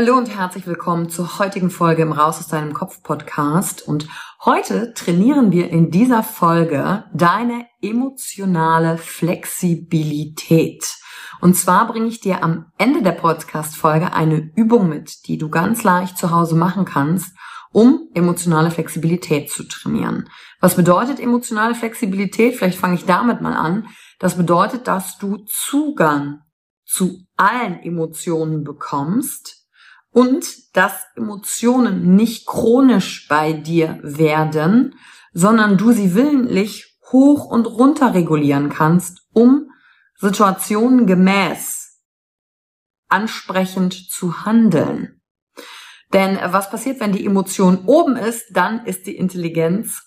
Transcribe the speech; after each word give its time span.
Hallo 0.00 0.16
und 0.16 0.34
herzlich 0.34 0.66
willkommen 0.66 1.10
zur 1.10 1.38
heutigen 1.38 1.68
Folge 1.68 2.00
im 2.00 2.12
Raus 2.12 2.38
aus 2.38 2.48
deinem 2.48 2.72
Kopf 2.72 3.02
Podcast. 3.02 3.86
Und 3.86 4.08
heute 4.42 4.94
trainieren 4.94 5.52
wir 5.52 5.68
in 5.68 5.90
dieser 5.90 6.22
Folge 6.22 7.04
deine 7.12 7.66
emotionale 7.82 8.96
Flexibilität. 8.96 10.96
Und 11.42 11.54
zwar 11.54 11.86
bringe 11.86 12.06
ich 12.06 12.18
dir 12.18 12.42
am 12.42 12.72
Ende 12.78 13.02
der 13.02 13.12
Podcast-Folge 13.12 14.14
eine 14.14 14.50
Übung 14.56 14.88
mit, 14.88 15.26
die 15.26 15.36
du 15.36 15.50
ganz 15.50 15.82
leicht 15.82 16.16
zu 16.16 16.30
Hause 16.30 16.56
machen 16.56 16.86
kannst, 16.86 17.36
um 17.70 18.08
emotionale 18.14 18.70
Flexibilität 18.70 19.50
zu 19.50 19.64
trainieren. 19.64 20.30
Was 20.62 20.76
bedeutet 20.76 21.20
emotionale 21.20 21.74
Flexibilität? 21.74 22.56
Vielleicht 22.56 22.78
fange 22.78 22.94
ich 22.94 23.04
damit 23.04 23.42
mal 23.42 23.54
an. 23.54 23.86
Das 24.18 24.38
bedeutet, 24.38 24.88
dass 24.88 25.18
du 25.18 25.44
Zugang 25.44 26.38
zu 26.86 27.26
allen 27.36 27.82
Emotionen 27.82 28.64
bekommst, 28.64 29.59
und 30.12 30.76
dass 30.76 31.06
Emotionen 31.16 32.16
nicht 32.16 32.46
chronisch 32.46 33.28
bei 33.28 33.52
dir 33.52 33.98
werden, 34.02 34.94
sondern 35.32 35.78
du 35.78 35.92
sie 35.92 36.14
willentlich 36.14 36.98
hoch 37.12 37.44
und 37.44 37.66
runter 37.66 38.14
regulieren 38.14 38.68
kannst, 38.68 39.22
um 39.32 39.70
Situationen 40.16 41.06
gemäß 41.06 41.98
ansprechend 43.08 43.94
zu 44.10 44.44
handeln. 44.44 45.20
Denn 46.12 46.38
was 46.44 46.70
passiert, 46.70 47.00
wenn 47.00 47.12
die 47.12 47.24
Emotion 47.24 47.84
oben 47.86 48.16
ist, 48.16 48.44
dann 48.52 48.84
ist 48.84 49.06
die 49.06 49.16
Intelligenz 49.16 50.02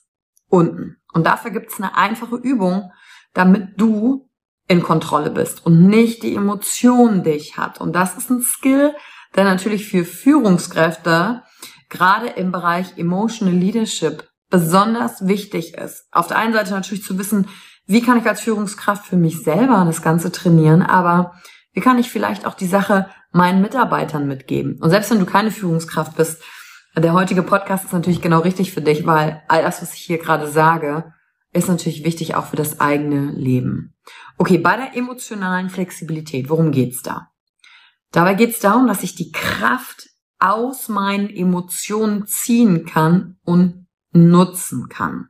unten. 0.50 0.98
Und 1.14 1.26
dafür 1.26 1.52
gibt 1.52 1.72
es 1.72 1.78
eine 1.78 1.96
einfache 1.96 2.36
Übung, 2.36 2.92
damit 3.34 3.80
du 3.80 4.30
in 4.68 4.84
Kontrolle 4.84 5.30
bist 5.30 5.66
und 5.66 5.88
nicht 5.88 6.24
die 6.24 6.36
Emotion 6.36 7.24
dich 7.24 7.58
hat. 7.58 7.80
Und 7.82 7.94
das 7.94 8.18
ist 8.18 8.30
ein 8.30 8.42
Skill, 8.42 8.94
der 9.36 9.44
natürlich 9.44 9.88
für 9.88 10.06
Führungskräfte 10.06 11.44
gerade 11.90 12.28
im 12.28 12.52
Bereich 12.52 12.98
Emotional 12.98 13.54
Leadership 13.54 14.30
besonders 14.50 15.28
wichtig 15.28 15.76
ist. 15.76 16.08
Auf 16.12 16.28
der 16.28 16.38
einen 16.38 16.54
Seite 16.54 16.72
natürlich 16.72 17.04
zu 17.04 17.18
wissen, 17.18 17.48
wie 17.86 18.02
kann 18.02 18.18
ich 18.18 18.26
als 18.26 18.42
Führungskraft 18.42 19.06
für 19.06 19.18
mich 19.18 19.44
selber 19.44 19.84
das 19.86 20.02
Ganze 20.02 20.32
trainieren, 20.32 20.82
aber 20.82 21.34
wie 21.74 21.82
kann 21.82 21.98
ich 21.98 22.10
vielleicht 22.10 22.46
auch 22.46 22.54
die 22.54 22.68
Sache 22.68 23.10
meinen 23.32 23.62
Mitarbeitern 23.62 24.28
mitgeben? 24.28 24.78
Und 24.80 24.90
selbst 24.90 25.12
wenn 25.12 25.20
du 25.20 25.26
keine 25.26 25.52
Führungskraft 25.52 26.16
bist, 26.16 26.42
der 26.96 27.14
heutige 27.14 27.42
Podcast 27.42 27.86
ist 27.86 27.94
natürlich 27.94 28.22
genau 28.22 28.40
richtig 28.40 28.72
für 28.72 28.82
dich, 28.82 29.06
weil 29.08 29.42
all 29.48 29.64
das, 29.64 29.82
was 29.82 29.96
ich 29.96 30.02
hier 30.02 30.20
gerade 30.20 30.48
sage, 30.48 31.12
ist 31.52 31.68
natürlich 31.68 32.04
wichtig 32.04 32.36
auch 32.36 32.46
für 32.46 32.56
das 32.56 32.80
eigene 32.80 33.32
Leben. 33.32 33.96
Okay, 34.38 34.60
bei 34.60 34.78
der 34.78 34.96
emotionalen 34.96 35.70
Flexibilität, 35.70 36.50
worum 36.50 36.72
geht's 36.72 37.02
da? 37.02 37.30
Dabei 38.14 38.36
geht 38.36 38.52
es 38.52 38.60
darum, 38.60 38.88
dass 38.88 39.04
ich 39.04 39.16
die 39.16 39.32
Kraft 39.32 40.08
aus 40.40 40.88
meinen 40.88 41.30
Emotionen 41.30 42.28
ziehen 42.28 42.86
kann 42.86 43.38
und 43.44 43.88
nutzen 44.12 44.88
kann. 44.88 45.30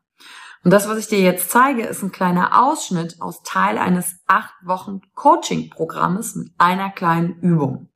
Und 0.64 0.72
das, 0.72 0.88
was 0.88 0.98
ich 0.98 1.08
dir 1.08 1.20
jetzt 1.20 1.50
zeige, 1.50 1.84
ist 1.84 2.04
ein 2.04 2.12
kleiner 2.12 2.62
Ausschnitt 2.62 3.22
aus 3.22 3.42
Teil 3.44 3.78
eines 3.78 4.20
acht 4.28 4.54
Wochen 4.66 5.00
Coaching-Programmes 5.14 6.36
mit 6.36 6.52
einer 6.58 6.90
kleinen 6.90 7.40
Übung. 7.40 7.90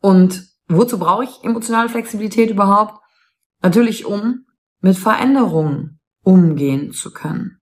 Und 0.00 0.48
wozu 0.68 0.98
brauche 0.98 1.24
ich 1.24 1.44
emotionale 1.44 1.90
Flexibilität 1.90 2.50
überhaupt? 2.50 2.98
Natürlich, 3.62 4.06
um 4.06 4.46
mit 4.80 4.96
Veränderungen 4.96 6.00
umgehen 6.22 6.92
zu 6.92 7.12
können. 7.12 7.60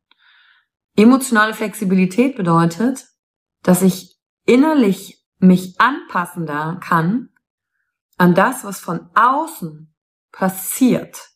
Emotionale 0.96 1.54
Flexibilität 1.54 2.36
bedeutet, 2.36 3.06
dass 3.62 3.82
ich 3.82 4.16
innerlich 4.44 5.21
mich 5.42 5.80
anpassen 5.80 6.46
da 6.46 6.76
kann 6.80 7.30
an 8.16 8.34
das, 8.34 8.64
was 8.64 8.80
von 8.80 9.08
außen 9.14 9.92
passiert. 10.30 11.30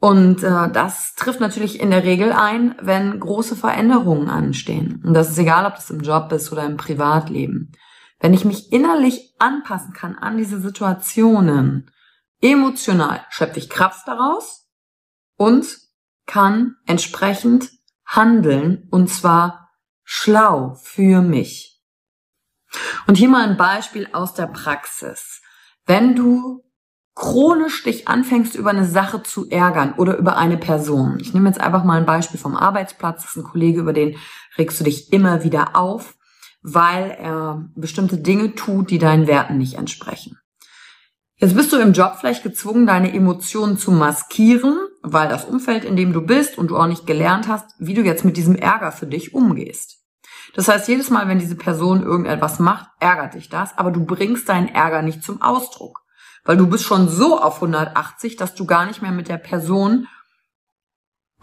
Und 0.00 0.42
äh, 0.42 0.70
das 0.70 1.14
trifft 1.14 1.40
natürlich 1.40 1.80
in 1.80 1.90
der 1.90 2.04
Regel 2.04 2.32
ein, 2.32 2.74
wenn 2.80 3.18
große 3.18 3.56
Veränderungen 3.56 4.28
anstehen. 4.28 5.02
Und 5.04 5.14
das 5.14 5.30
ist 5.30 5.38
egal, 5.38 5.64
ob 5.64 5.76
das 5.76 5.90
im 5.90 6.00
Job 6.00 6.30
ist 6.32 6.52
oder 6.52 6.66
im 6.66 6.76
Privatleben. 6.76 7.72
Wenn 8.20 8.34
ich 8.34 8.44
mich 8.44 8.72
innerlich 8.72 9.34
anpassen 9.38 9.92
kann 9.92 10.16
an 10.16 10.36
diese 10.36 10.60
Situationen, 10.60 11.90
emotional 12.40 13.24
schöpfe 13.30 13.58
ich 13.58 13.70
Kraft 13.70 14.06
daraus 14.06 14.68
und 15.36 15.66
kann 16.26 16.76
entsprechend 16.86 17.70
handeln 18.04 18.88
und 18.90 19.08
zwar 19.08 19.70
schlau 20.02 20.74
für 20.74 21.22
mich. 21.22 21.73
Und 23.06 23.16
hier 23.16 23.28
mal 23.28 23.48
ein 23.48 23.56
Beispiel 23.56 24.08
aus 24.12 24.34
der 24.34 24.46
Praxis. 24.46 25.40
Wenn 25.86 26.14
du 26.16 26.64
chronisch 27.14 27.84
dich 27.84 28.08
anfängst, 28.08 28.54
über 28.54 28.70
eine 28.70 28.84
Sache 28.84 29.22
zu 29.22 29.48
ärgern 29.48 29.94
oder 29.96 30.16
über 30.16 30.36
eine 30.36 30.56
Person. 30.56 31.18
Ich 31.20 31.32
nehme 31.32 31.48
jetzt 31.48 31.60
einfach 31.60 31.84
mal 31.84 31.98
ein 31.98 32.06
Beispiel 32.06 32.40
vom 32.40 32.56
Arbeitsplatz. 32.56 33.22
Das 33.22 33.30
ist 33.32 33.36
ein 33.36 33.44
Kollege, 33.44 33.80
über 33.80 33.92
den 33.92 34.16
regst 34.58 34.80
du 34.80 34.84
dich 34.84 35.12
immer 35.12 35.44
wieder 35.44 35.76
auf, 35.76 36.16
weil 36.62 37.12
er 37.12 37.68
bestimmte 37.76 38.18
Dinge 38.18 38.54
tut, 38.54 38.90
die 38.90 38.98
deinen 38.98 39.26
Werten 39.26 39.58
nicht 39.58 39.74
entsprechen. 39.74 40.38
Jetzt 41.36 41.56
bist 41.56 41.72
du 41.72 41.76
im 41.76 41.92
Job 41.92 42.16
vielleicht 42.18 42.42
gezwungen, 42.42 42.86
deine 42.86 43.12
Emotionen 43.12 43.76
zu 43.76 43.90
maskieren, 43.90 44.78
weil 45.02 45.28
das 45.28 45.44
Umfeld, 45.44 45.84
in 45.84 45.96
dem 45.96 46.12
du 46.12 46.22
bist 46.22 46.58
und 46.58 46.68
du 46.68 46.76
auch 46.76 46.86
nicht 46.86 47.06
gelernt 47.06 47.48
hast, 47.48 47.74
wie 47.78 47.94
du 47.94 48.02
jetzt 48.02 48.24
mit 48.24 48.36
diesem 48.36 48.56
Ärger 48.56 48.92
für 48.92 49.06
dich 49.06 49.34
umgehst. 49.34 50.03
Das 50.54 50.68
heißt, 50.68 50.88
jedes 50.88 51.10
Mal, 51.10 51.28
wenn 51.28 51.38
diese 51.38 51.56
Person 51.56 52.02
irgendetwas 52.02 52.58
macht, 52.58 52.88
ärgert 53.00 53.34
dich 53.34 53.48
das, 53.48 53.76
aber 53.78 53.90
du 53.90 54.04
bringst 54.04 54.48
deinen 54.48 54.68
Ärger 54.68 55.02
nicht 55.02 55.22
zum 55.22 55.40
Ausdruck. 55.42 56.02
Weil 56.44 56.56
du 56.58 56.66
bist 56.66 56.84
schon 56.84 57.08
so 57.08 57.40
auf 57.40 57.56
180, 57.56 58.36
dass 58.36 58.54
du 58.54 58.66
gar 58.66 58.84
nicht 58.84 59.00
mehr 59.00 59.12
mit 59.12 59.28
der 59.28 59.38
Person 59.38 60.06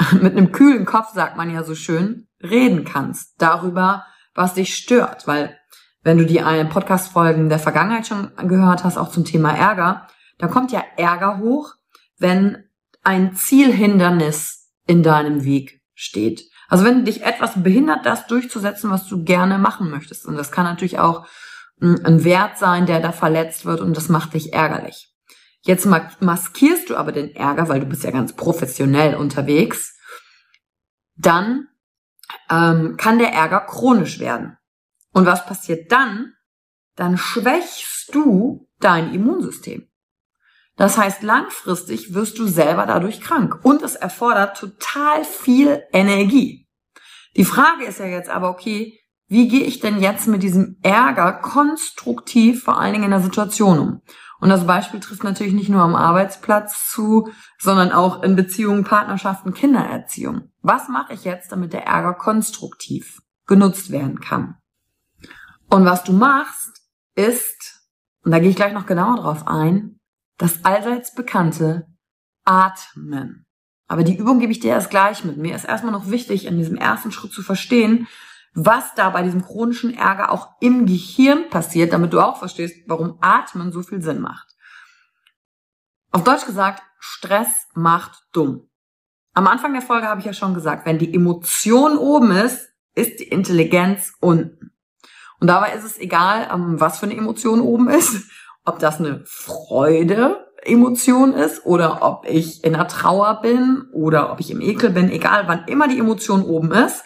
mit 0.14 0.38
einem 0.38 0.52
kühlen 0.52 0.86
Kopf, 0.86 1.14
sagt 1.14 1.38
man 1.38 1.54
ja 1.54 1.64
so 1.64 1.76
schön, 1.76 2.28
reden 2.42 2.86
kannst 2.86 3.34
darüber, 3.38 4.06
was 4.34 4.54
dich 4.54 4.76
stört. 4.76 5.28
Weil 5.28 5.58
wenn 6.04 6.18
du 6.18 6.26
die 6.26 6.40
Podcast-Folgen 6.40 7.50
der 7.50 7.60
Vergangenheit 7.60 8.08
schon 8.08 8.32
gehört 8.48 8.84
hast, 8.84 8.98
auch 8.98 9.12
zum 9.12 9.26
Thema 9.26 9.56
Ärger, 9.56 10.08
da 10.38 10.48
kommt 10.48 10.72
ja 10.72 10.84
Ärger 10.98 11.40
hoch, 11.40 11.76
wenn 12.18 12.64
ein 13.04 13.36
Zielhindernis 13.36 14.72
in 14.88 15.04
deinem 15.04 15.44
Weg 15.44 15.82
steht. 15.94 16.51
Also 16.72 16.86
wenn 16.86 17.04
dich 17.04 17.24
etwas 17.24 17.62
behindert, 17.62 18.06
das 18.06 18.28
durchzusetzen, 18.28 18.92
was 18.92 19.06
du 19.06 19.26
gerne 19.26 19.58
machen 19.58 19.90
möchtest. 19.90 20.26
Und 20.26 20.38
das 20.38 20.54
kann 20.54 20.64
natürlich 20.64 21.00
auch 21.00 21.28
ein 21.82 22.24
Wert 22.24 22.58
sein, 22.58 22.86
der 22.86 23.02
da 23.02 23.12
verletzt 23.12 23.66
wird 23.66 23.82
und 23.82 23.98
das 23.98 24.08
macht 24.08 24.34
dich 24.36 24.54
ärgerlich. 24.54 25.14
Jetzt 25.64 25.86
maskierst 25.86 26.90
du 26.90 26.96
aber 26.96 27.12
den 27.12 27.36
Ärger, 27.36 27.68
weil 27.68 27.82
du 27.82 27.88
bist 27.88 28.06
ja 28.06 28.12
ganz 28.12 28.34
professionell 28.38 29.16
unterwegs. 29.16 29.98
Dann 31.18 31.68
ähm, 32.50 32.96
kann 32.96 33.20
der 33.20 33.34
Ärger 33.34 33.60
chronisch 33.68 34.20
werden. 34.20 34.58
Und 35.12 35.26
was 35.26 35.46
passiert 35.46 35.92
dann? 35.92 36.32
Dann 36.96 37.18
schwächst 37.18 38.16
du 38.16 38.70
dein 38.80 39.14
Immunsystem. 39.14 39.90
Das 40.78 40.98
heißt, 40.98 41.22
langfristig 41.22 42.14
wirst 42.14 42.40
du 42.40 42.48
selber 42.48 42.86
dadurch 42.86 43.20
krank 43.20 43.60
und 43.64 43.82
es 43.82 43.96
erfordert 43.96 44.58
total 44.58 45.26
viel 45.26 45.84
Energie. 45.92 46.61
Die 47.36 47.46
Frage 47.46 47.86
ist 47.86 48.00
ja 48.00 48.06
jetzt 48.06 48.30
aber, 48.30 48.50
okay, 48.50 49.00
wie 49.28 49.48
gehe 49.48 49.64
ich 49.64 49.80
denn 49.80 50.02
jetzt 50.02 50.28
mit 50.28 50.44
diesem 50.44 50.78
Ärger 50.84 51.32
konstruktiv 51.32 52.64
vor 52.64 52.78
allen 52.78 52.94
Dingen 52.94 53.06
in 53.06 53.12
der 53.12 53.22
Situation 53.22 53.80
um? 53.80 54.02
Und 54.42 54.50
das 54.50 54.66
Beispiel 54.66 55.00
trifft 55.00 55.24
natürlich 55.24 55.54
nicht 55.54 55.70
nur 55.70 55.82
am 55.82 55.96
Arbeitsplatz 55.96 56.90
zu, 56.90 57.30
sondern 57.60 57.92
auch 57.92 58.24
in 58.24 58.36
Beziehungen, 58.36 58.84
Partnerschaften, 58.84 59.54
Kindererziehung. 59.54 60.52
Was 60.62 60.90
mache 60.90 61.14
ich 61.14 61.24
jetzt, 61.24 61.52
damit 61.52 61.74
der 61.74 61.86
Ärger 61.86 62.16
konstruktiv 62.16 63.22
genutzt 63.46 63.92
werden 63.92 64.20
kann? 64.20 64.58
Und 65.70 65.86
was 65.86 66.04
du 66.04 66.12
machst, 66.12 66.82
ist, 67.16 67.88
und 68.24 68.32
da 68.32 68.40
gehe 68.40 68.50
ich 68.50 68.56
gleich 68.56 68.74
noch 68.74 68.86
genauer 68.86 69.18
drauf 69.18 69.48
ein, 69.48 70.00
das 70.38 70.66
allseits 70.66 71.14
bekannte 71.14 71.88
Atmen. 72.44 73.46
Aber 73.92 74.06
die 74.06 74.16
Übung 74.16 74.40
gebe 74.40 74.54
ich 74.54 74.62
dir 74.62 74.70
erst 74.70 74.90
gleich 74.90 75.26
mit. 75.26 75.36
Mir 75.36 75.54
ist 75.54 75.66
erstmal 75.66 75.92
noch 75.92 76.10
wichtig, 76.10 76.46
in 76.46 76.58
diesem 76.58 76.78
ersten 76.78 77.12
Schritt 77.12 77.34
zu 77.34 77.44
verstehen, 77.44 78.08
was 78.54 78.96
da 78.96 79.10
bei 79.10 79.22
diesem 79.22 79.44
chronischen 79.44 79.94
Ärger 79.94 80.32
auch 80.32 80.48
im 80.62 80.86
Gehirn 80.86 81.50
passiert, 81.50 81.92
damit 81.92 82.14
du 82.14 82.22
auch 82.22 82.40
verstehst, 82.40 82.74
warum 82.88 83.18
Atmen 83.20 83.74
so 83.74 83.84
viel 83.84 84.02
Sinn 84.02 84.22
macht. 84.22 84.48
Auf 86.14 86.24
Deutsch 86.24 86.46
gesagt, 86.46 86.82
Stress 87.00 87.68
macht 87.74 88.28
dumm. 88.32 88.70
Am 89.34 89.46
Anfang 89.46 89.74
der 89.74 89.82
Folge 89.82 90.08
habe 90.08 90.22
ich 90.22 90.26
ja 90.26 90.32
schon 90.32 90.54
gesagt, 90.54 90.86
wenn 90.86 90.98
die 90.98 91.14
Emotion 91.14 91.98
oben 91.98 92.32
ist, 92.32 92.70
ist 92.96 93.20
die 93.20 93.28
Intelligenz 93.28 94.14
unten. 94.22 94.72
Und 95.42 95.48
dabei 95.48 95.74
ist 95.74 95.84
es 95.84 96.00
egal, 96.00 96.50
ähm, 96.50 96.80
was 96.80 96.98
für 96.98 97.08
eine 97.08 97.18
Emotion 97.18 97.60
oben 97.60 97.90
ist, 97.90 98.32
ob 98.64 98.80
das 98.80 99.00
eine 99.00 99.22
Freude 99.26 100.48
Emotion 100.64 101.34
ist 101.34 101.66
oder 101.66 102.02
ob 102.02 102.26
ich 102.28 102.64
in 102.64 102.74
der 102.74 102.88
Trauer 102.88 103.42
bin 103.42 103.86
oder 103.92 104.32
ob 104.32 104.40
ich 104.40 104.52
im 104.52 104.62
Ekel 104.62 104.92
bin, 104.92 105.10
egal 105.10 105.48
wann 105.48 105.66
immer 105.68 105.88
die 105.88 106.00
Emotion 106.00 106.44
oben 106.44 106.72
ist. 106.72 107.04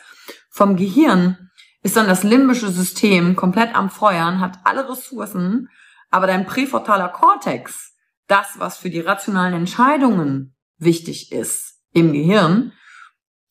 Vom 0.49 0.75
Gehirn 0.75 1.49
ist 1.81 1.95
dann 1.95 2.07
das 2.07 2.23
limbische 2.23 2.69
System 2.69 3.35
komplett 3.35 3.75
am 3.75 3.89
Feuern, 3.89 4.39
hat 4.39 4.59
alle 4.63 4.89
Ressourcen, 4.89 5.69
aber 6.09 6.27
dein 6.27 6.45
präfrontaler 6.45 7.09
Kortex, 7.09 7.93
das, 8.27 8.55
was 8.57 8.77
für 8.77 8.89
die 8.89 9.01
rationalen 9.01 9.53
Entscheidungen 9.53 10.55
wichtig 10.77 11.31
ist 11.31 11.81
im 11.91 12.11
Gehirn, 12.11 12.73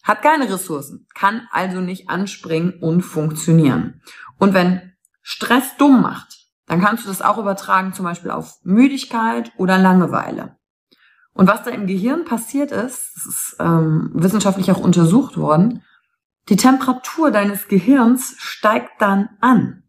hat 0.02 0.22
keine 0.22 0.52
Ressourcen, 0.52 1.06
kann 1.14 1.48
also 1.50 1.80
nicht 1.80 2.10
anspringen 2.10 2.74
und 2.80 3.02
funktionieren. 3.02 4.02
Und 4.38 4.52
wenn 4.52 4.94
Stress 5.22 5.76
dumm 5.78 6.02
macht, 6.02 6.43
dann 6.66 6.80
kannst 6.80 7.04
du 7.04 7.08
das 7.08 7.22
auch 7.22 7.38
übertragen 7.38 7.92
zum 7.92 8.04
Beispiel 8.04 8.30
auf 8.30 8.58
Müdigkeit 8.62 9.52
oder 9.56 9.78
Langeweile. 9.78 10.56
Und 11.34 11.48
was 11.48 11.64
da 11.64 11.70
im 11.70 11.86
Gehirn 11.86 12.24
passiert 12.24 12.70
ist, 12.70 13.12
das 13.16 13.26
ist 13.26 13.56
ähm, 13.58 14.10
wissenschaftlich 14.14 14.70
auch 14.70 14.78
untersucht 14.78 15.36
worden, 15.36 15.82
die 16.48 16.56
Temperatur 16.56 17.30
deines 17.30 17.68
Gehirns 17.68 18.34
steigt 18.38 19.00
dann 19.00 19.30
an. 19.40 19.82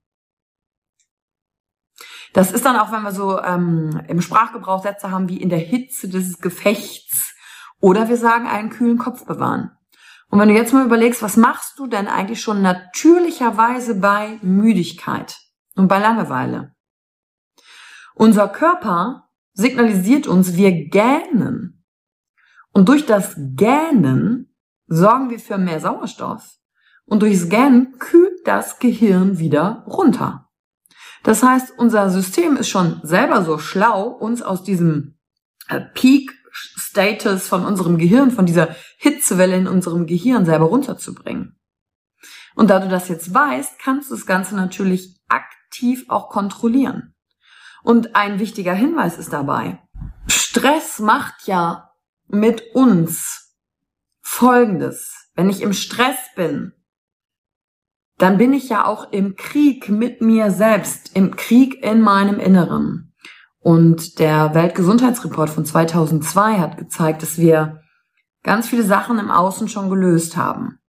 Das 2.34 2.52
ist 2.52 2.66
dann 2.66 2.78
auch, 2.78 2.92
wenn 2.92 3.04
wir 3.04 3.12
so 3.12 3.42
ähm, 3.42 4.02
im 4.08 4.22
Sprachgebrauch 4.22 4.84
Sätze 4.84 5.12
haben 5.12 5.30
wie 5.30 5.42
in 5.42 5.50
der 5.50 5.60
Hitze 5.60 6.10
des 6.10 6.40
Gefechts 6.40 7.34
oder 7.80 8.10
wir 8.10 8.18
sagen 8.18 8.48
einen 8.48 8.70
kühlen 8.70 8.98
Kopf 8.98 9.26
bewahren. 9.26 9.72
Und 10.30 10.40
wenn 10.40 10.50
du 10.50 10.56
jetzt 10.56 10.74
mal 10.74 10.86
überlegst, 10.86 11.22
was 11.22 11.38
machst 11.38 11.78
du 11.80 11.88
denn 11.88 12.08
eigentlich 12.08 12.42
schon 12.42 12.62
natürlicherweise 12.62 13.96
bei 13.96 14.40
Müdigkeit 14.42 15.38
und 15.76 15.88
bei 15.88 16.00
Langeweile? 16.00 16.76
Unser 18.16 18.48
Körper 18.48 19.30
signalisiert 19.54 20.28
uns, 20.28 20.56
wir 20.56 20.72
gähnen. 20.90 21.86
Und 22.72 22.90
durch 22.90 23.06
das 23.06 23.36
Gähnen 23.38 24.56
sorgen 24.88 25.30
wir 25.30 25.40
für 25.40 25.58
mehr 25.58 25.80
Sauerstoff. 25.80 26.58
Und 27.06 27.22
durchs 27.22 27.50
Gähnen 27.50 27.98
kühlt 28.00 28.46
das 28.46 28.80
Gehirn 28.80 29.38
wieder 29.38 29.84
runter. 29.88 30.50
Das 31.24 31.44
heißt, 31.44 31.74
unser 31.78 32.10
System 32.10 32.56
ist 32.56 32.70
schon 32.70 33.00
selber 33.04 33.44
so 33.44 33.58
schlau, 33.58 34.10
uns 34.10 34.42
aus 34.42 34.64
diesem 34.64 35.18
äh, 35.68 35.82
Peak 35.82 36.32
Status 36.52 37.48
von 37.48 37.66
unserem 37.66 37.98
Gehirn, 37.98 38.32
von 38.32 38.46
dieser 38.46 38.76
Hitzewelle 38.98 39.58
in 39.58 39.68
unserem 39.68 40.06
Gehirn 40.06 40.46
selber 40.46 40.66
runterzubringen. 40.66 41.60
Und 42.56 42.70
da 42.70 42.80
du 42.80 42.88
das 42.88 43.10
jetzt 43.10 43.34
weißt, 43.34 43.80
kannst 43.80 44.10
du 44.10 44.16
das 44.16 44.26
Ganze 44.26 44.56
natürlich 44.56 45.15
aktiv 45.76 46.06
auch 46.08 46.30
kontrollieren. 46.30 47.14
Und 47.84 48.16
ein 48.16 48.40
wichtiger 48.40 48.74
Hinweis 48.74 49.18
ist 49.18 49.34
dabei, 49.34 49.80
Stress 50.28 51.00
macht 51.00 51.48
ja 51.48 51.92
mit 52.28 52.74
uns 52.74 53.54
Folgendes. 54.22 55.30
Wenn 55.36 55.50
ich 55.50 55.62
im 55.62 55.74
Stress 55.74 56.18
bin, 56.36 56.72
dann 58.18 58.38
bin 58.38 58.54
ich 58.54 58.70
ja 58.70 58.86
auch 58.86 59.12
im 59.12 59.36
Krieg 59.36 59.90
mit 59.90 60.22
mir 60.22 60.50
selbst, 60.50 61.16
im 61.16 61.36
Krieg 61.36 61.84
in 61.84 62.02
meinem 62.02 62.40
Inneren. 62.40 63.14
Und 63.60 64.20
der 64.20 64.56
Weltgesundheitsreport 64.56 65.50
von 65.50 65.66
2002 65.66 66.60
hat 66.60 66.78
gezeigt, 66.78 67.22
dass 67.22 67.38
wir 67.38 67.82
ganz 68.44 68.70
viele 68.70 68.84
Sachen 68.84 69.20
im 69.20 69.30
Außen 69.30 69.68
schon 69.68 69.90
gelöst 69.90 70.38
haben. 70.38 70.80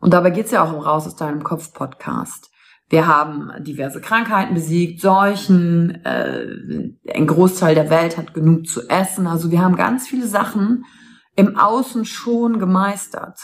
Und 0.00 0.14
dabei 0.14 0.30
geht's 0.30 0.50
ja 0.50 0.64
auch 0.64 0.72
im 0.72 0.80
Raus 0.80 1.06
aus 1.06 1.16
deinem 1.16 1.44
Kopf 1.44 1.72
Podcast. 1.74 2.51
Wir 2.92 3.06
haben 3.06 3.50
diverse 3.64 4.02
Krankheiten 4.02 4.52
besiegt, 4.52 5.00
Seuchen, 5.00 6.04
äh, 6.04 6.90
ein 7.14 7.26
Großteil 7.26 7.74
der 7.74 7.88
Welt 7.88 8.18
hat 8.18 8.34
genug 8.34 8.66
zu 8.66 8.86
essen. 8.86 9.26
Also 9.26 9.50
wir 9.50 9.62
haben 9.62 9.76
ganz 9.76 10.06
viele 10.06 10.26
Sachen 10.26 10.84
im 11.34 11.56
Außen 11.56 12.04
schon 12.04 12.58
gemeistert. 12.58 13.40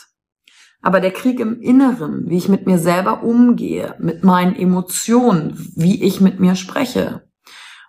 Aber 0.82 1.00
der 1.00 1.12
Krieg 1.12 1.40
im 1.40 1.62
Inneren, 1.62 2.28
wie 2.28 2.36
ich 2.36 2.50
mit 2.50 2.66
mir 2.66 2.78
selber 2.78 3.22
umgehe, 3.22 3.94
mit 3.98 4.22
meinen 4.22 4.54
Emotionen, 4.54 5.56
wie 5.74 6.04
ich 6.04 6.20
mit 6.20 6.40
mir 6.40 6.54
spreche, 6.54 7.26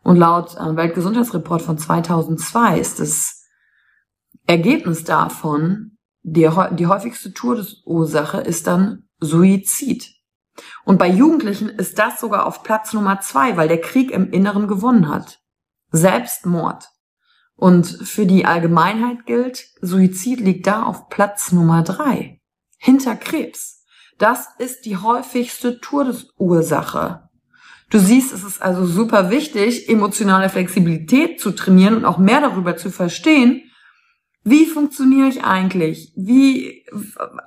und 0.01 0.15
laut 0.15 0.55
äh, 0.55 0.77
Weltgesundheitsreport 0.77 1.61
von 1.61 1.77
2002 1.77 2.79
ist 2.79 3.01
das 3.01 3.43
Ergebnis 4.47 5.03
davon, 5.03 5.97
die, 6.21 6.49
die 6.71 6.87
häufigste 6.87 7.33
Todesursache 7.33 8.39
ist 8.39 8.65
dann 8.65 9.09
Suizid. 9.19 10.18
Und 10.85 10.97
bei 10.97 11.07
Jugendlichen 11.07 11.69
ist 11.69 11.99
das 11.99 12.19
sogar 12.19 12.45
auf 12.45 12.63
Platz 12.63 12.93
Nummer 12.93 13.21
zwei, 13.21 13.57
weil 13.57 13.67
der 13.67 13.81
Krieg 13.81 14.11
im 14.11 14.31
Inneren 14.31 14.67
gewonnen 14.67 15.09
hat. 15.09 15.39
Selbstmord. 15.91 16.89
Und 17.55 17.85
für 17.85 18.25
die 18.25 18.45
Allgemeinheit 18.45 19.25
gilt, 19.25 19.65
Suizid 19.81 20.39
liegt 20.39 20.67
da 20.67 20.83
auf 20.83 21.09
Platz 21.09 21.51
Nummer 21.51 21.83
drei. 21.83 22.41
Hinter 22.77 23.15
Krebs. 23.15 23.83
Das 24.17 24.47
ist 24.57 24.85
die 24.85 24.97
häufigste 24.97 25.79
Todesursache 25.79 27.29
Du 27.89 27.97
siehst, 27.97 28.31
es 28.33 28.43
ist 28.43 28.61
also 28.61 28.85
super 28.85 29.31
wichtig, 29.31 29.89
emotionale 29.89 30.49
Flexibilität 30.49 31.39
zu 31.39 31.51
trainieren 31.51 31.95
und 31.95 32.05
auch 32.05 32.19
mehr 32.19 32.39
darüber 32.39 32.77
zu 32.77 32.91
verstehen, 32.91 33.63
Wie 34.49 34.65
funktioniere 34.65 35.27
ich 35.27 35.43
eigentlich? 35.43 36.11
Wie, 36.15 36.83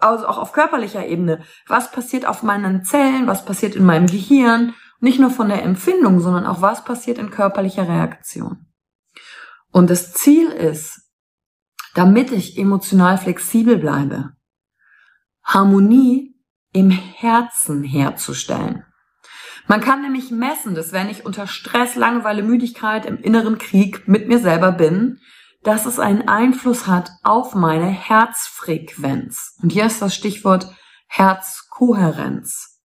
also 0.01 0.27
auch 0.27 0.39
auf 0.39 0.53
körperlicher 0.53 1.05
Ebene. 1.05 1.43
Was 1.67 1.91
passiert 1.91 2.27
auf 2.27 2.45
meinen 2.45 2.85
Zellen? 2.85 3.27
Was 3.27 3.45
passiert 3.45 3.75
in 3.75 3.85
meinem 3.85 4.07
Gehirn? 4.07 4.75
Nicht 5.01 5.19
nur 5.19 5.31
von 5.31 5.49
der 5.49 5.65
Empfindung, 5.65 6.21
sondern 6.21 6.47
auch 6.47 6.63
was 6.63 6.85
passiert 6.85 7.19
in 7.19 7.31
körperlicher 7.31 7.89
Reaktion. 7.89 8.67
Und 9.73 9.91
das 9.91 10.13
Ziel 10.13 10.49
ist, 10.49 11.11
damit 11.95 12.31
ich 12.31 12.57
emotional 12.57 13.19
flexibel 13.19 13.79
bleibe, 13.79 14.37
Harmonie 15.43 16.37
im 16.73 16.91
Herzen 16.91 17.83
herzustellen. 17.83 18.85
Man 19.67 19.81
kann 19.81 20.03
nämlich 20.03 20.31
messen, 20.31 20.77
dass 20.77 20.93
wenn 20.93 21.09
ich 21.09 21.27
unter 21.27 21.49
Stress, 21.49 21.97
Langeweile, 21.97 22.45
Müdigkeit 22.45 23.07
im 23.07 23.19
inneren 23.19 23.59
Krieg 23.59 24.07
mit 24.07 24.29
mir 24.29 24.39
selber 24.39 24.71
bin, 24.71 25.19
dass 25.63 25.87
es 25.87 25.99
einen 25.99 26.29
Einfluss 26.29 26.87
hat 26.87 27.11
auf 27.23 27.55
meine 27.55 27.87
Herzfrequenz. 27.87 29.57
Und 29.63 29.71
hier 29.71 29.87
ist 29.87 30.03
das 30.03 30.15
Stichwort 30.15 30.75
Herzkohärenz. 31.07 32.81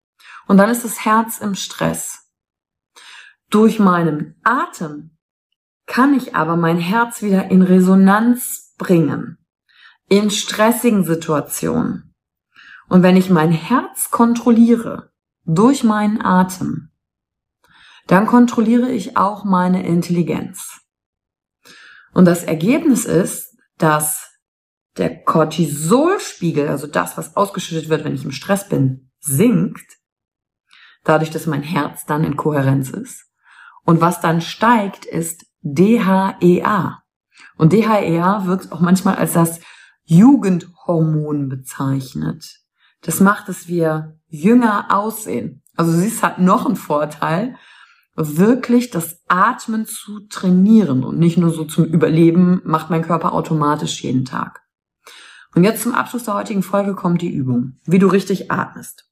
Und 0.47 0.57
dann 0.57 0.71
ist 0.71 0.85
das 0.85 1.05
Herz 1.05 1.39
im 1.39 1.55
Stress. 1.55 2.31
Durch 3.51 3.79
meinen 3.79 4.41
Atem 4.43 5.17
kann 5.87 6.15
ich 6.15 6.35
aber 6.35 6.57
mein 6.57 6.79
Herz 6.79 7.23
wieder 7.23 7.51
in 7.51 7.63
Resonanz 7.63 8.75
bringen. 8.79 9.39
In 10.09 10.31
stressigen 10.31 11.05
Situationen. 11.05 12.15
Und 12.89 13.03
wenn 13.03 13.17
ich 13.17 13.31
mein 13.31 13.53
Herz 13.53 14.11
kontrolliere, 14.11 15.13
durch 15.45 15.85
meinen 15.85 16.23
Atem, 16.25 16.91
dann 18.07 18.27
kontrolliere 18.27 18.91
ich 18.91 19.17
auch 19.17 19.45
meine 19.45 19.87
Intelligenz. 19.87 20.82
Und 22.13 22.27
das 22.27 22.45
Ergebnis 22.45 23.05
ist, 23.05 23.57
dass 23.79 24.29
der 24.97 25.23
Cortisolspiegel, 25.25 26.69
also 26.69 26.87
das, 26.87 27.17
was 27.17 27.37
ausgeschüttet 27.37 27.89
wird, 27.89 28.05
wenn 28.05 28.15
ich 28.15 28.25
im 28.25 28.33
Stress 28.33 28.69
bin, 28.69 29.11
sinkt, 29.21 29.99
dadurch, 31.05 31.31
dass 31.31 31.47
mein 31.47 31.63
Herz 31.63 32.05
dann 32.05 32.25
in 32.25 32.37
Kohärenz 32.37 32.91
ist. 32.91 33.27
Und 33.85 34.01
was 34.01 34.21
dann 34.21 34.41
steigt, 34.41 35.05
ist 35.05 35.47
DHEA. 35.63 37.03
Und 37.57 37.73
DHEA 37.73 38.47
wird 38.47 38.71
auch 38.73 38.81
manchmal 38.81 39.17
als 39.17 39.33
das 39.33 39.61
Jugendhormon 40.05 41.49
bezeichnet. 41.49 42.61
Das 43.01 43.21
macht, 43.21 43.49
dass 43.49 43.67
wir 43.67 44.19
jünger 44.29 44.87
aussehen. 44.91 45.63
Also 45.77 45.93
es 45.93 46.23
hat 46.23 46.39
noch 46.39 46.67
einen 46.67 46.77
Vorteil, 46.77 47.57
wirklich 48.15 48.91
das 48.91 49.23
Atmen 49.29 49.87
zu 49.87 50.21
trainieren 50.29 51.03
und 51.05 51.19
nicht 51.19 51.39
nur 51.39 51.51
so 51.51 51.65
zum 51.65 51.85
Überleben 51.87 52.61
macht 52.65 52.91
mein 52.91 53.03
Körper 53.03 53.33
automatisch 53.33 54.03
jeden 54.03 54.25
Tag. 54.25 54.63
Und 55.55 55.65
jetzt 55.65 55.83
zum 55.83 55.95
Abschluss 55.95 56.25
der 56.25 56.35
heutigen 56.35 56.63
Folge 56.63 56.95
kommt 56.95 57.23
die 57.23 57.33
Übung, 57.33 57.79
wie 57.85 57.99
du 57.99 58.07
richtig 58.07 58.51
atmest. 58.51 59.09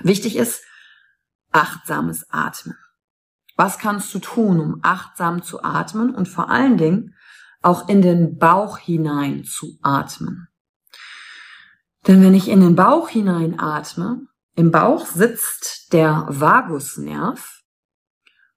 Wichtig 0.00 0.36
ist 0.36 0.62
achtsames 1.52 2.30
Atmen. 2.30 2.76
Was 3.56 3.78
kannst 3.78 4.12
du 4.14 4.18
tun, 4.18 4.60
um 4.60 4.80
achtsam 4.82 5.42
zu 5.42 5.62
atmen 5.62 6.14
und 6.14 6.28
vor 6.28 6.50
allen 6.50 6.76
Dingen 6.76 7.14
auch 7.62 7.88
in 7.88 8.02
den 8.02 8.38
Bauch 8.38 8.78
hinein 8.78 9.44
zu 9.44 9.78
atmen? 9.82 10.48
Denn 12.06 12.22
wenn 12.22 12.34
ich 12.34 12.48
in 12.48 12.60
den 12.60 12.76
Bauch 12.76 13.08
hinein 13.08 13.58
atme, 13.58 14.26
im 14.54 14.70
Bauch 14.70 15.06
sitzt 15.06 15.92
der 15.92 16.26
Vagusnerv 16.28 17.64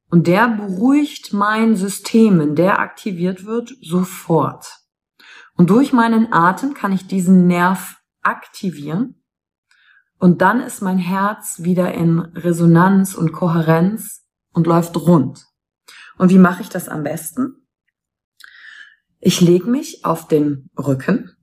und 0.10 0.28
der 0.28 0.48
beruhigt 0.48 1.34
mein 1.34 1.76
System, 1.76 2.40
wenn 2.40 2.56
der 2.56 2.80
aktiviert 2.80 3.46
wird, 3.46 3.74
sofort. 3.82 4.80
Und 5.56 5.70
durch 5.70 5.94
meinen 5.94 6.34
Atem 6.34 6.74
kann 6.74 6.92
ich 6.92 7.08
diesen 7.08 7.48
Nerv 7.48 7.98
aktivieren 8.22 9.24
und 10.18 10.42
dann 10.42 10.62
ist 10.62 10.82
mein 10.82 10.98
Herz 10.98 11.62
wieder 11.64 11.94
in 11.94 12.20
Resonanz 12.20 13.16
und 13.16 13.32
Kohärenz 13.32 14.26
und 14.54 14.68
läuft 14.68 14.96
rund. 14.98 15.46
Und 16.18 16.30
wie 16.30 16.38
mache 16.40 16.62
ich 16.62 16.70
das 16.70 16.90
am 16.90 17.04
besten? 17.04 17.68
Ich 19.20 19.42
lege 19.42 19.70
mich 19.70 20.06
auf 20.06 20.28
den 20.28 20.70
Rücken, 20.78 21.36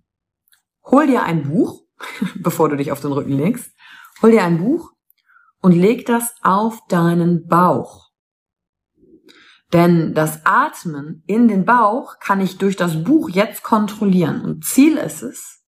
hol 0.84 1.06
dir 1.06 1.22
ein 1.22 1.48
Buch 1.48 1.86
bevor 2.36 2.68
du 2.68 2.76
dich 2.76 2.92
auf 2.92 3.00
den 3.00 3.12
Rücken 3.12 3.32
legst. 3.32 3.74
Hol 4.22 4.30
dir 4.30 4.44
ein 4.44 4.58
Buch 4.58 4.92
und 5.60 5.72
leg 5.72 6.06
das 6.06 6.34
auf 6.42 6.86
deinen 6.88 7.46
Bauch. 7.46 8.05
Denn 9.72 10.14
das 10.14 10.46
Atmen 10.46 11.22
in 11.26 11.48
den 11.48 11.64
Bauch 11.64 12.18
kann 12.20 12.40
ich 12.40 12.58
durch 12.58 12.76
das 12.76 13.02
Buch 13.02 13.28
jetzt 13.28 13.62
kontrollieren. 13.62 14.42
Und 14.42 14.64
Ziel 14.64 14.96
ist 14.96 15.22
es, 15.22 15.64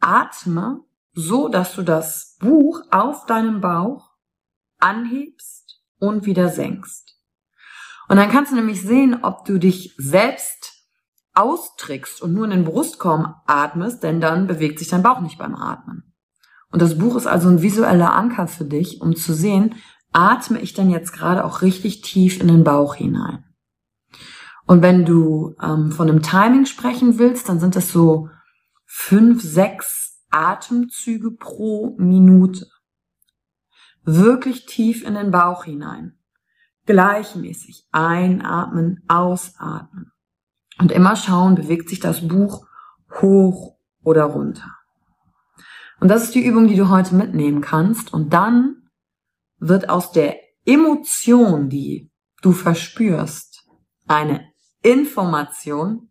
atme 0.00 0.84
so, 1.14 1.48
dass 1.48 1.74
du 1.74 1.82
das 1.82 2.36
Buch 2.40 2.82
auf 2.90 3.26
deinem 3.26 3.60
Bauch 3.60 4.10
anhebst 4.78 5.80
und 5.98 6.26
wieder 6.26 6.48
senkst. 6.48 7.16
Und 8.08 8.16
dann 8.16 8.30
kannst 8.30 8.52
du 8.52 8.56
nämlich 8.56 8.82
sehen, 8.82 9.22
ob 9.22 9.44
du 9.44 9.58
dich 9.58 9.94
selbst 9.96 10.72
austrickst 11.34 12.20
und 12.20 12.34
nur 12.34 12.44
in 12.44 12.50
den 12.50 12.64
Brustkorb 12.64 13.42
atmest, 13.46 14.02
denn 14.02 14.20
dann 14.20 14.46
bewegt 14.46 14.78
sich 14.78 14.88
dein 14.88 15.02
Bauch 15.02 15.20
nicht 15.20 15.38
beim 15.38 15.54
Atmen. 15.54 16.12
Und 16.70 16.82
das 16.82 16.98
Buch 16.98 17.16
ist 17.16 17.26
also 17.26 17.48
ein 17.48 17.62
visueller 17.62 18.14
Anker 18.14 18.48
für 18.48 18.64
dich, 18.64 19.00
um 19.00 19.14
zu 19.14 19.32
sehen, 19.34 19.76
atme 20.12 20.60
ich 20.60 20.74
denn 20.74 20.90
jetzt 20.90 21.12
gerade 21.12 21.44
auch 21.44 21.62
richtig 21.62 22.02
tief 22.02 22.40
in 22.40 22.48
den 22.48 22.64
Bauch 22.64 22.94
hinein. 22.94 23.44
Und 24.66 24.82
wenn 24.82 25.04
du 25.04 25.54
ähm, 25.60 25.92
von 25.92 26.08
einem 26.08 26.22
Timing 26.22 26.66
sprechen 26.66 27.18
willst, 27.18 27.48
dann 27.48 27.60
sind 27.60 27.76
das 27.76 27.90
so 27.90 28.28
fünf, 28.86 29.42
sechs 29.42 30.22
Atemzüge 30.30 31.32
pro 31.32 31.94
Minute. 31.98 32.66
Wirklich 34.04 34.66
tief 34.66 35.06
in 35.06 35.14
den 35.14 35.30
Bauch 35.30 35.64
hinein. 35.64 36.18
Gleichmäßig 36.86 37.86
einatmen, 37.92 39.04
ausatmen. 39.08 40.12
Und 40.78 40.90
immer 40.90 41.16
schauen, 41.16 41.54
bewegt 41.54 41.88
sich 41.88 42.00
das 42.00 42.26
Buch 42.26 42.66
hoch 43.20 43.76
oder 44.02 44.24
runter. 44.24 44.76
Und 46.00 46.08
das 46.08 46.24
ist 46.24 46.34
die 46.34 46.44
Übung, 46.44 46.66
die 46.66 46.76
du 46.76 46.88
heute 46.88 47.14
mitnehmen 47.14 47.60
kannst. 47.60 48.12
Und 48.12 48.32
dann 48.32 48.81
wird 49.62 49.88
aus 49.88 50.10
der 50.10 50.36
Emotion, 50.66 51.68
die 51.68 52.10
du 52.42 52.52
verspürst, 52.52 53.64
eine 54.08 54.48
Information. 54.82 56.10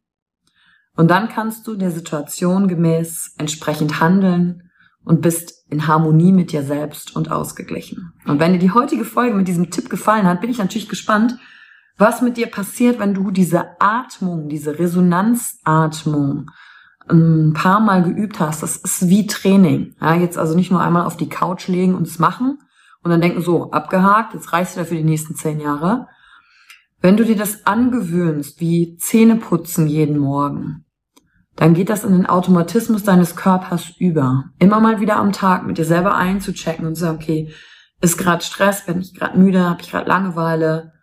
Und 0.96 1.12
dann 1.12 1.28
kannst 1.28 1.68
du 1.68 1.76
der 1.76 1.92
Situation 1.92 2.68
gemäß 2.68 3.36
entsprechend 3.38 4.00
handeln 4.00 4.70
und 5.04 5.22
bist 5.22 5.66
in 5.70 5.88
Harmonie 5.88 6.32
mit 6.32 6.52
dir 6.52 6.64
selbst 6.64 7.16
und 7.16 7.32
ausgeglichen. 7.32 8.14
Und 8.26 8.40
wenn 8.40 8.54
dir 8.54 8.60
die 8.60 8.72
heutige 8.72 9.06
Folge 9.06 9.36
mit 9.36 9.48
diesem 9.48 9.70
Tipp 9.70 9.90
gefallen 9.90 10.28
hat, 10.28 10.42
bin 10.42 10.50
ich 10.50 10.58
natürlich 10.58 10.90
gespannt, 10.90 11.38
was 11.98 12.22
mit 12.22 12.38
dir 12.38 12.48
passiert, 12.48 13.00
wenn 13.00 13.14
du 13.14 13.32
diese 13.32 13.82
Atmung, 13.82 14.48
diese 14.48 14.80
Resonanzatmung 14.80 16.50
ein 17.10 17.54
paar 17.54 17.82
Mal 17.82 18.04
geübt 18.04 18.40
hast. 18.40 18.64
Das 18.64 18.78
ist 18.78 19.10
wie 19.10 19.28
Training. 19.28 19.96
Ja, 20.00 20.16
jetzt 20.16 20.38
also 20.38 20.56
nicht 20.56 20.72
nur 20.72 20.82
einmal 20.82 21.06
auf 21.06 21.18
die 21.18 21.30
Couch 21.30 21.68
legen 21.68 21.96
und 21.96 22.08
es 22.08 22.20
machen 22.20 22.60
und 23.04 23.12
dann 23.12 23.22
denken, 23.22 23.42
so, 23.42 23.72
abgehakt, 23.72 24.34
jetzt 24.34 24.54
reicht 24.54 24.78
du 24.78 24.86
für 24.86 24.96
die 24.96 25.04
nächsten 25.04 25.36
zehn 25.36 25.60
Jahre. 25.60 26.08
Wenn 27.02 27.18
du 27.18 27.26
dir 27.26 27.36
das 27.36 27.66
angewöhnst, 27.66 28.60
wie 28.60 28.96
Zähne 28.98 29.38
putzen 29.38 29.88
jeden 29.88 30.18
Morgen, 30.18 30.86
dann 31.56 31.74
geht 31.74 31.90
das 31.90 32.04
in 32.04 32.14
den 32.14 32.28
Automatismus 32.28 33.04
deines 33.04 33.36
Körpers 33.36 33.92
über. 33.98 34.46
Immer 34.60 34.80
mal 34.80 35.00
wieder 35.00 35.18
am 35.18 35.32
Tag 35.32 35.66
mit 35.66 35.78
dir 35.78 35.86
selber 35.86 36.16
einzuchecken 36.16 36.86
und 36.86 36.96
zu 36.96 37.02
sagen, 37.02 37.18
okay, 37.18 37.54
ist 38.02 38.18
gerade 38.18 38.44
Stress, 38.44 38.86
bin 38.86 39.02
ich 39.02 39.14
gerade 39.14 39.38
müde, 39.38 39.70
habe 39.70 39.82
ich 39.82 39.92
gerade 39.92 40.08
Langeweile, 40.08 40.94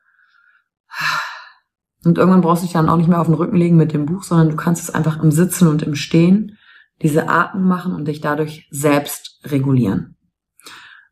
und 2.05 2.19
irgendwann 2.19 2.40
brauchst 2.40 2.62
du 2.62 2.67
dich 2.67 2.73
dann 2.73 2.88
auch 2.88 2.97
nicht 2.97 3.09
mehr 3.09 3.21
auf 3.21 3.26
den 3.26 3.35
Rücken 3.35 3.57
legen 3.57 3.76
mit 3.76 3.93
dem 3.93 4.07
Buch, 4.07 4.23
sondern 4.23 4.50
du 4.50 4.57
kannst 4.57 4.83
es 4.83 4.95
einfach 4.95 5.23
im 5.23 5.31
Sitzen 5.31 5.69
und 5.69 5.83
im 5.83 5.95
Stehen 5.95 6.57
diese 7.02 7.28
Atmung 7.28 7.64
machen 7.64 7.95
und 7.95 8.07
dich 8.07 8.21
dadurch 8.21 8.69
selbst 8.71 9.40
regulieren. 9.45 10.17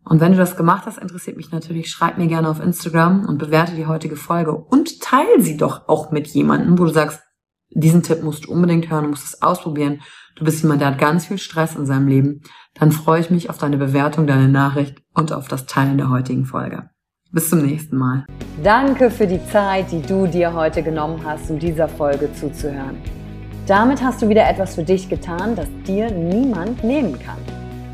Und 0.08 0.20
wenn 0.20 0.32
du 0.32 0.38
das 0.38 0.56
gemacht 0.56 0.86
hast, 0.86 0.98
interessiert 0.98 1.36
mich 1.36 1.50
natürlich, 1.50 1.90
schreib 1.90 2.16
mir 2.16 2.28
gerne 2.28 2.48
auf 2.48 2.60
Instagram 2.60 3.26
und 3.26 3.38
bewerte 3.38 3.74
die 3.74 3.86
heutige 3.86 4.14
Folge 4.14 4.52
und 4.54 5.00
teile 5.00 5.40
sie 5.40 5.56
doch 5.56 5.88
auch 5.88 6.12
mit 6.12 6.28
jemandem, 6.28 6.78
wo 6.78 6.84
du 6.84 6.92
sagst, 6.92 7.22
diesen 7.70 8.04
Tipp 8.04 8.22
musst 8.22 8.44
du 8.44 8.52
unbedingt 8.52 8.88
hören, 8.88 9.04
du 9.04 9.10
musst 9.10 9.26
es 9.26 9.42
ausprobieren. 9.42 10.00
Du 10.36 10.44
bist 10.44 10.62
jemand, 10.62 10.80
der 10.80 10.88
hat 10.88 10.98
ganz 10.98 11.26
viel 11.26 11.38
Stress 11.38 11.74
in 11.74 11.86
seinem 11.86 12.06
Leben. 12.06 12.42
Dann 12.74 12.92
freue 12.92 13.20
ich 13.20 13.30
mich 13.30 13.50
auf 13.50 13.58
deine 13.58 13.78
Bewertung, 13.78 14.28
deine 14.28 14.48
Nachricht 14.48 15.02
und 15.12 15.32
auf 15.32 15.48
das 15.48 15.66
Teilen 15.66 15.98
der 15.98 16.08
heutigen 16.08 16.44
Folge. 16.44 16.88
Bis 17.32 17.50
zum 17.50 17.62
nächsten 17.62 17.96
Mal. 17.96 18.26
Danke 18.62 19.10
für 19.10 19.26
die 19.26 19.44
Zeit, 19.48 19.90
die 19.90 20.02
du 20.02 20.28
dir 20.28 20.54
heute 20.54 20.84
genommen 20.84 21.20
hast, 21.24 21.50
um 21.50 21.58
dieser 21.58 21.88
Folge 21.88 22.32
zuzuhören. 22.32 22.96
Damit 23.66 24.00
hast 24.00 24.22
du 24.22 24.28
wieder 24.28 24.48
etwas 24.48 24.76
für 24.76 24.84
dich 24.84 25.08
getan, 25.08 25.56
das 25.56 25.66
dir 25.84 26.10
niemand 26.12 26.84
nehmen 26.84 27.18
kann. 27.18 27.55